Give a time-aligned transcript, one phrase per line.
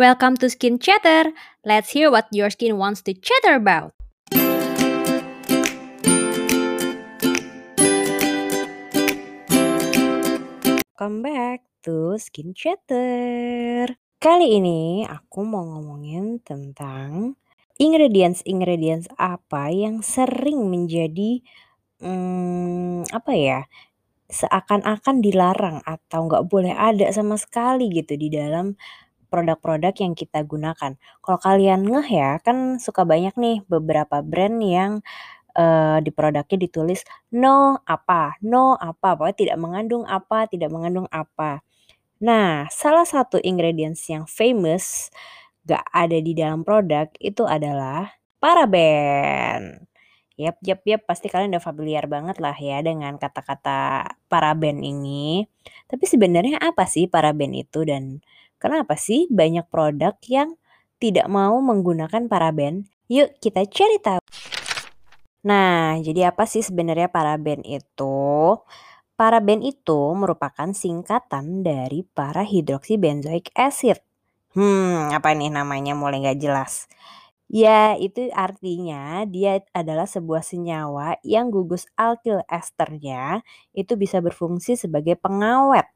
[0.00, 1.36] Welcome to Skin Chatter.
[1.60, 3.92] Let's hear what your skin wants to chatter about.
[10.96, 13.92] Welcome back to Skin Chatter.
[14.16, 17.36] Kali ini aku mau ngomongin tentang
[17.76, 21.44] ingredients-ingredients apa yang sering menjadi
[22.00, 23.68] hmm, apa ya?
[24.32, 28.80] Seakan-akan dilarang atau nggak boleh ada sama sekali gitu di dalam
[29.30, 30.98] produk-produk yang kita gunakan.
[31.22, 34.92] Kalau kalian ngeh ya, kan suka banyak nih beberapa brand yang
[35.54, 41.62] uh, di produknya ditulis no apa, no apa, pokoknya tidak mengandung apa, tidak mengandung apa.
[42.20, 45.08] Nah, salah satu ingredients yang famous
[45.64, 48.12] gak ada di dalam produk itu adalah
[48.42, 49.88] paraben.
[50.40, 55.44] Yap, yap, yap, pasti kalian udah familiar banget lah ya dengan kata-kata paraben ini.
[55.84, 58.24] Tapi sebenarnya apa sih paraben itu dan
[58.60, 60.60] kenapa sih banyak produk yang
[61.00, 62.84] tidak mau menggunakan paraben?
[63.08, 64.22] Yuk kita cari tahu.
[65.40, 68.60] Nah, jadi apa sih sebenarnya paraben itu?
[69.16, 74.00] Paraben itu merupakan singkatan dari para hidroksibenzoic acid.
[74.52, 76.84] Hmm, apa nih namanya mulai nggak jelas.
[77.50, 83.42] Ya, itu artinya dia adalah sebuah senyawa yang gugus alkil esternya
[83.74, 85.90] itu bisa berfungsi sebagai pengawet.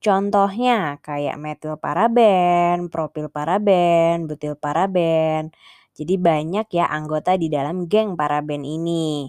[0.00, 5.52] Contohnya kayak metil paraben, propil paraben, butil paraben.
[5.92, 9.28] Jadi banyak ya anggota di dalam geng paraben ini.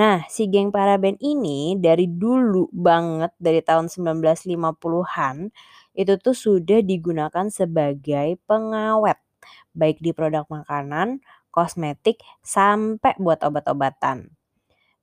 [0.00, 5.36] Nah, si geng paraben ini dari dulu banget dari tahun 1950-an
[5.96, 9.18] itu tuh sudah digunakan sebagai pengawet
[9.80, 11.08] baik di produk makanan,
[11.54, 14.18] kosmetik sampai buat obat-obatan.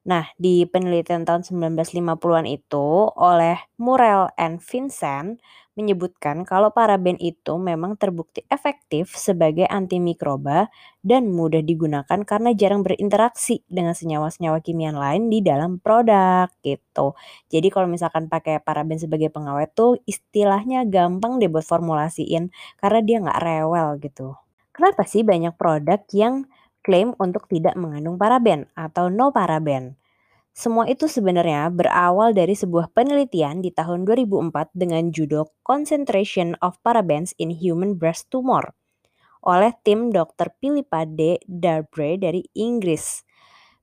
[0.02, 5.38] Nah, di penelitian tahun 1950-an itu oleh Murrell and Vincent
[5.78, 10.68] menyebutkan kalau paraben itu memang terbukti efektif sebagai antimikroba
[11.06, 17.14] dan mudah digunakan karena jarang berinteraksi dengan senyawa-senyawa kimia lain di dalam produk gitu.
[17.54, 22.50] Jadi kalau misalkan pakai paraben sebagai pengawet tuh istilahnya gampang deh buat formulasiin
[22.82, 24.34] karena dia nggak rewel gitu.
[24.76, 26.48] Kenapa sih banyak produk yang
[26.82, 29.96] klaim untuk tidak mengandung paraben atau no paraben.
[30.52, 37.32] Semua itu sebenarnya berawal dari sebuah penelitian di tahun 2004 dengan judul Concentration of Parabens
[37.40, 38.76] in Human Breast Tumor
[39.42, 40.54] oleh tim Dr.
[40.62, 41.42] Philippa D.
[41.46, 43.26] Darbre dari Inggris.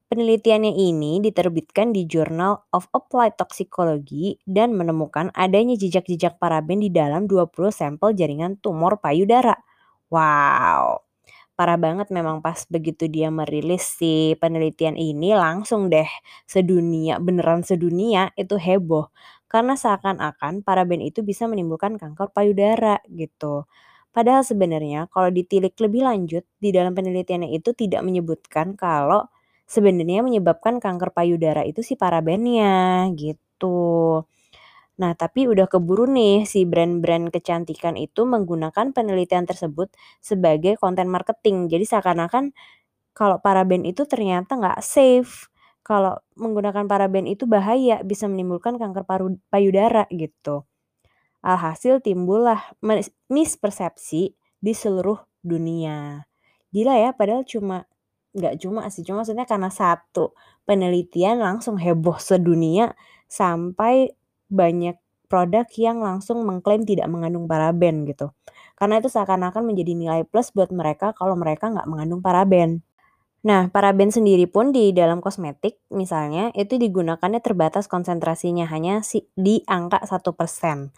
[0.08, 7.28] Penelitiannya ini diterbitkan di Journal of Applied Toxicology dan menemukan adanya jejak-jejak paraben di dalam
[7.28, 9.52] 20 sampel jaringan tumor payudara.
[10.08, 11.04] Wow,
[11.58, 16.06] parah banget memang pas begitu dia merilis si penelitian ini langsung deh
[16.46, 19.10] sedunia beneran sedunia itu heboh
[19.50, 23.64] karena seakan-akan paraben itu bisa menimbulkan kanker payudara gitu.
[24.14, 29.24] Padahal sebenarnya kalau ditilik lebih lanjut di dalam penelitiannya itu tidak menyebutkan kalau
[29.68, 34.24] sebenarnya menyebabkan kanker payudara itu si parabennya gitu.
[34.98, 41.70] Nah, tapi udah keburu nih si brand-brand kecantikan itu menggunakan penelitian tersebut sebagai konten marketing.
[41.70, 42.50] Jadi seakan-akan
[43.14, 45.50] kalau paraben itu ternyata nggak safe.
[45.86, 50.66] Kalau menggunakan paraben itu bahaya, bisa menimbulkan kanker paru payudara gitu.
[51.42, 52.58] Alhasil timbullah
[53.30, 56.26] mispersepsi di seluruh dunia.
[56.74, 57.86] Gila ya, padahal cuma
[58.34, 60.36] nggak cuma sih, cuma maksudnya karena satu
[60.68, 62.92] penelitian langsung heboh sedunia
[63.30, 64.12] sampai
[64.48, 64.96] banyak
[65.28, 68.32] produk yang langsung mengklaim tidak mengandung paraben gitu.
[68.74, 72.80] Karena itu seakan-akan menjadi nilai plus buat mereka kalau mereka nggak mengandung paraben.
[73.46, 79.04] Nah, paraben sendiri pun di dalam kosmetik misalnya itu digunakannya terbatas konsentrasinya hanya
[79.38, 80.90] di angka 1%.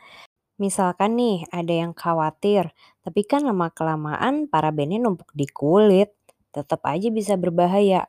[0.56, 6.12] Misalkan nih ada yang khawatir, tapi kan lama-kelamaan parabennya numpuk di kulit,
[6.53, 8.09] tetap aja bisa berbahaya.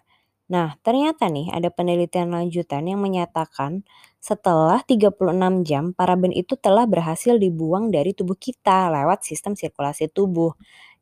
[0.52, 3.88] Nah, ternyata nih ada penelitian lanjutan yang menyatakan
[4.20, 10.52] setelah 36 jam paraben itu telah berhasil dibuang dari tubuh kita lewat sistem sirkulasi tubuh.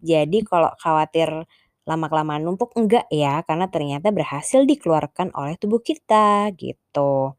[0.06, 1.50] Jadi kalau khawatir
[1.90, 7.34] lama-kelamaan numpuk enggak ya karena ternyata berhasil dikeluarkan oleh tubuh kita gitu.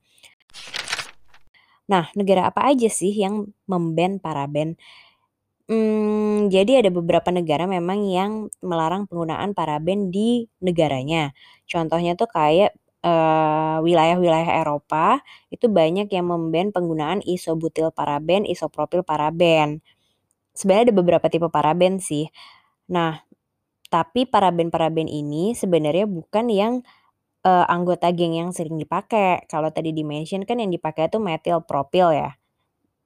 [1.87, 4.75] Nah, negara apa aja sih yang memban paraben?
[5.71, 11.31] Hmm, jadi ada beberapa negara memang yang melarang penggunaan paraben di negaranya.
[11.71, 12.75] Contohnya tuh kayak,
[13.07, 15.23] uh, wilayah-wilayah Eropa
[15.55, 19.79] itu banyak yang memban penggunaan isobutil paraben, isopropil paraben.
[20.57, 22.29] Sebenarnya ada beberapa tipe paraben sih.
[22.91, 23.23] Nah,
[23.93, 26.75] tapi paraben-paraben ini sebenarnya bukan yang,
[27.47, 29.47] uh, anggota geng yang sering dipakai.
[29.51, 32.40] Kalau tadi di-mention kan yang dipakai itu metil propil ya.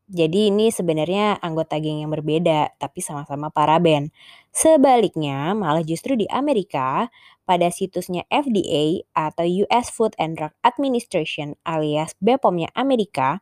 [0.04, 4.12] Jadi ini sebenarnya anggota geng yang berbeda, tapi sama-sama paraben.
[4.52, 7.08] Sebaliknya, malah justru di Amerika,
[7.48, 13.40] pada situsnya FDA atau US Food and Drug Administration alias BPOM-nya Amerika,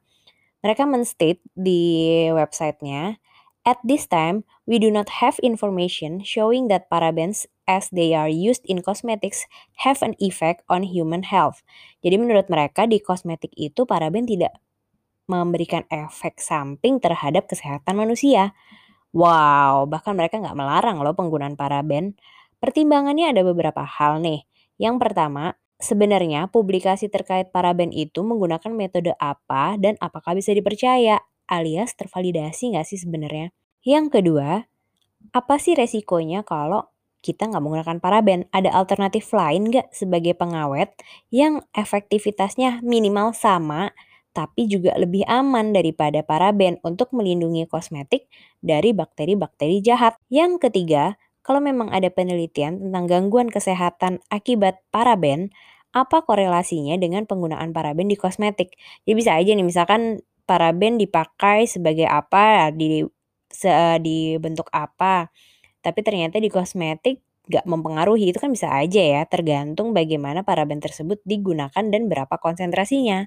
[0.62, 3.18] mereka menstate di websitenya,
[3.62, 8.66] At this time, we do not have information showing that parabens as they are used
[8.66, 9.46] in cosmetics
[9.86, 11.62] have an effect on human health.
[12.02, 14.58] Jadi menurut mereka di kosmetik itu paraben tidak
[15.30, 18.54] memberikan efek samping terhadap kesehatan manusia.
[19.12, 22.16] Wow, bahkan mereka nggak melarang loh penggunaan paraben.
[22.58, 24.46] Pertimbangannya ada beberapa hal nih.
[24.80, 31.20] Yang pertama, sebenarnya publikasi terkait paraben itu menggunakan metode apa dan apakah bisa dipercaya
[31.50, 33.50] alias tervalidasi nggak sih sebenarnya?
[33.82, 34.64] Yang kedua,
[35.34, 36.86] apa sih resikonya kalau
[37.22, 38.40] kita nggak menggunakan paraben?
[38.54, 40.94] Ada alternatif lain nggak sebagai pengawet
[41.34, 43.90] yang efektivitasnya minimal sama
[44.32, 48.28] tapi juga lebih aman daripada paraben untuk melindungi kosmetik
[48.64, 50.16] dari bakteri-bakteri jahat.
[50.32, 55.52] Yang ketiga, kalau memang ada penelitian tentang gangguan kesehatan akibat paraben,
[55.92, 58.72] apa korelasinya dengan penggunaan paraben di kosmetik?
[59.04, 63.04] Ya bisa aja nih misalkan paraben dipakai sebagai apa di
[63.52, 63.68] se,
[64.00, 65.28] di bentuk apa,
[65.84, 67.20] tapi ternyata di kosmetik
[67.50, 73.26] gak mempengaruhi itu kan bisa aja ya tergantung bagaimana paraben tersebut digunakan dan berapa konsentrasinya.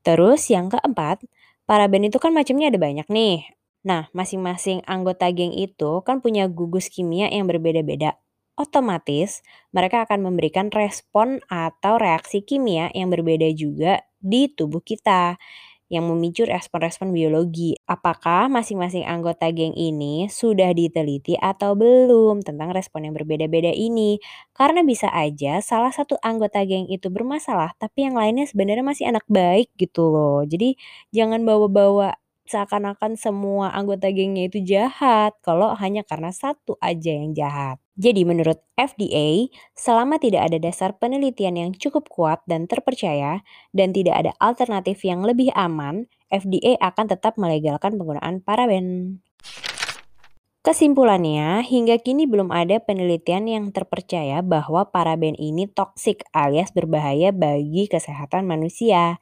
[0.00, 1.24] Terus yang keempat,
[1.68, 3.52] paraben itu kan macamnya ada banyak nih.
[3.84, 8.16] Nah, masing-masing anggota geng itu kan punya gugus kimia yang berbeda-beda.
[8.60, 9.40] Otomatis,
[9.72, 15.40] mereka akan memberikan respon atau reaksi kimia yang berbeda juga di tubuh kita
[15.90, 17.74] yang memicu respon-respon biologi.
[17.90, 24.22] Apakah masing-masing anggota geng ini sudah diteliti atau belum tentang respon yang berbeda-beda ini?
[24.54, 29.26] Karena bisa aja salah satu anggota geng itu bermasalah, tapi yang lainnya sebenarnya masih anak
[29.26, 30.46] baik gitu loh.
[30.46, 30.78] Jadi
[31.14, 32.14] jangan bawa-bawa
[32.50, 37.78] seakan-akan semua anggota gengnya itu jahat kalau hanya karena satu aja yang jahat.
[38.00, 43.44] Jadi menurut FDA, selama tidak ada dasar penelitian yang cukup kuat dan terpercaya
[43.76, 49.20] dan tidak ada alternatif yang lebih aman, FDA akan tetap melegalkan penggunaan paraben.
[50.64, 57.84] Kesimpulannya, hingga kini belum ada penelitian yang terpercaya bahwa paraben ini toksik alias berbahaya bagi
[57.84, 59.20] kesehatan manusia.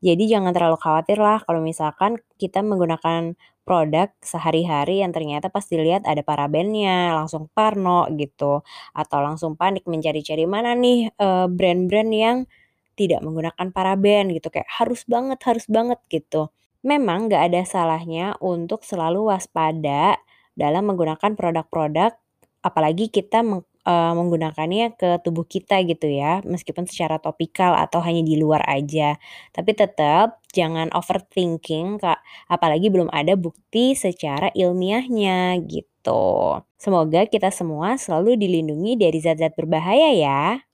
[0.00, 3.36] Jadi jangan terlalu khawatir lah kalau misalkan kita menggunakan
[3.68, 8.64] produk sehari-hari yang ternyata pas dilihat ada parabennya, langsung parno gitu.
[8.96, 12.36] Atau langsung panik mencari-cari mana nih eh, brand-brand yang
[12.96, 14.48] tidak menggunakan paraben gitu.
[14.52, 16.48] Kayak harus banget, harus banget gitu.
[16.84, 20.16] Memang gak ada salahnya untuk selalu waspada
[20.56, 22.16] dalam menggunakan produk-produk
[22.64, 23.40] apalagi kita
[23.86, 28.62] meng, uh, menggunakannya ke tubuh kita gitu ya, meskipun secara topikal atau hanya di luar
[28.68, 29.16] aja.
[29.54, 36.60] Tapi tetap jangan overthinking Kak, apalagi belum ada bukti secara ilmiahnya gitu.
[36.80, 40.69] Semoga kita semua selalu dilindungi dari zat-zat berbahaya ya.